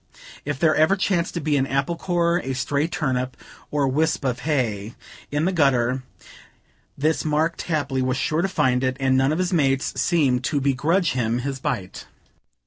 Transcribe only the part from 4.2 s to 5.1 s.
of hay,